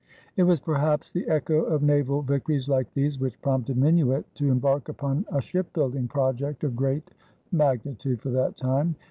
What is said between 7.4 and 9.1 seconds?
magnitude for that time.